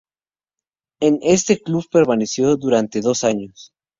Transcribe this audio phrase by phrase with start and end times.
[0.99, 3.71] En este club permaneció durante dos años.